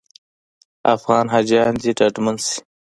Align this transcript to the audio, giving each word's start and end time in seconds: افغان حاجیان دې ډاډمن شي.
افغان 0.95 1.25
حاجیان 1.33 1.73
دې 1.81 1.91
ډاډمن 1.97 2.35
شي. 2.45 2.57